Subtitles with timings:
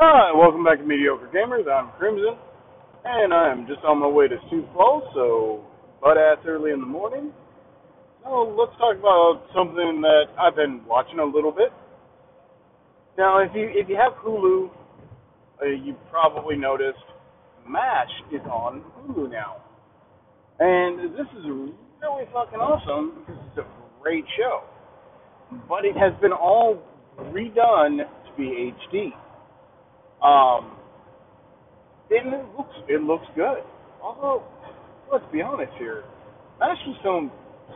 [0.00, 1.66] Hi, welcome back to Mediocre Gamers.
[1.66, 2.38] I'm Crimson,
[3.04, 5.66] and I'm just on my way to Sioux Falls, so
[6.00, 7.32] butt ass early in the morning.
[8.22, 11.72] So let's talk about something that I've been watching a little bit.
[13.18, 17.02] Now, if you if you have Hulu, uh, you probably noticed
[17.66, 19.56] MASH is on Hulu now,
[20.60, 24.62] and this is really fucking awesome because it's a great show.
[25.68, 26.78] But it has been all
[27.34, 29.10] redone to be HD.
[30.22, 30.76] Um,
[32.10, 33.62] it looks it looks good.
[34.02, 34.42] Although,
[35.12, 36.04] let's be honest here,
[36.58, 37.30] MASH was filmed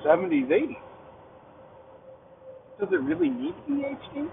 [0.04, 0.76] 70s, 80s.
[2.80, 4.28] Does it really need to be HD?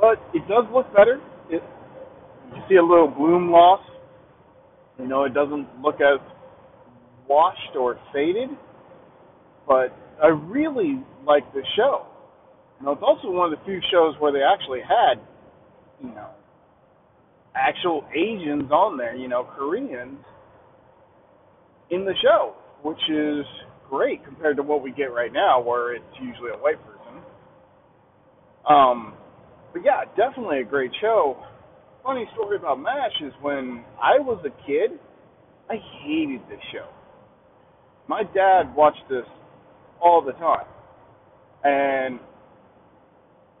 [0.00, 1.20] But it does look better.
[1.50, 1.62] It,
[2.54, 3.80] you see a little bloom loss.
[4.98, 6.20] You know, it doesn't look as
[7.26, 8.50] washed or faded.
[9.66, 12.06] But I really like the show.
[12.78, 15.18] You know, it's also one of the few shows where they actually had,
[16.02, 16.28] you know,
[17.54, 20.18] actual Asians on there, you know, Koreans
[21.90, 23.44] in the show, which is
[23.88, 27.22] great compared to what we get right now, where it's usually a white person.
[28.68, 29.14] Um,
[29.72, 31.36] but yeah, definitely a great show.
[32.02, 34.98] Funny story about MASH is when I was a kid,
[35.70, 36.88] I hated this show.
[38.08, 39.24] My dad watched this
[40.00, 40.66] all the time.
[41.64, 42.20] And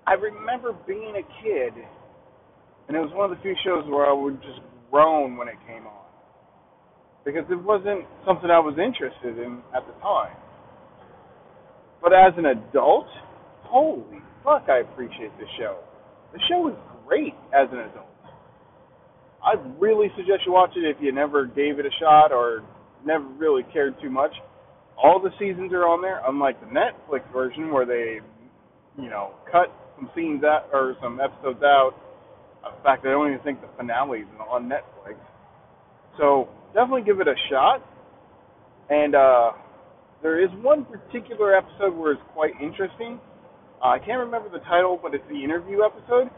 [0.06, 1.72] I remember being a kid,
[2.88, 5.58] and it was one of the few shows where I would just groan when it
[5.66, 6.06] came on.
[7.24, 10.36] Because it wasn't something I was interested in at the time.
[12.00, 13.06] But as an adult,
[13.64, 15.78] holy fuck, I appreciate this show.
[16.32, 16.74] The show is
[17.06, 18.06] great as an adult.
[19.42, 22.62] I really suggest you watch it if you never gave it a shot or
[23.04, 24.32] never really cared too much.
[24.96, 28.20] All the seasons are on there, unlike the Netflix version where they,
[29.00, 31.94] you know, cut some scenes out or some episodes out.
[32.74, 35.16] In fact, I don't even think the finale is on Netflix.
[36.18, 37.84] So definitely give it a shot.
[38.88, 39.52] And uh,
[40.22, 43.20] there is one particular episode where it's quite interesting.
[43.82, 46.30] Uh, I can't remember the title, but it's the interview episode,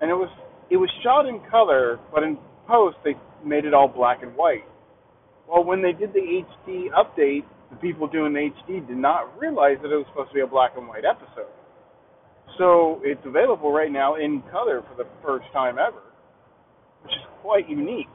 [0.00, 0.30] and it was
[0.70, 3.14] it was shot in color, but in post they
[3.44, 4.64] made it all black and white.
[5.48, 9.78] Well, when they did the HD update, the people doing the HD did not realize
[9.82, 11.50] that it was supposed to be a black and white episode.
[12.60, 16.04] So it's available right now in color for the first time ever,
[17.02, 18.12] which is quite unique.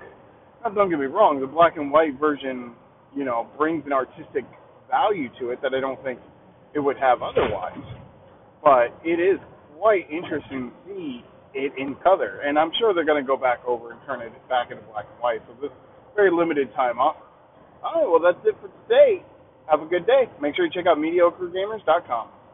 [0.61, 2.73] Now, don't get me wrong, the black and white version,
[3.17, 4.45] you know, brings an artistic
[4.85, 6.19] value to it that I don't think
[6.75, 7.81] it would have otherwise.
[8.61, 9.41] But it is
[9.81, 13.65] quite interesting to see it in color, and I'm sure they're going to go back
[13.65, 15.41] over and turn it back into black and white.
[15.49, 15.77] So this is
[16.13, 17.25] very limited time offer.
[17.81, 19.25] All right, well that's it for today.
[19.65, 20.29] Have a good day.
[20.39, 22.44] Make sure you check out mediocregamers.com.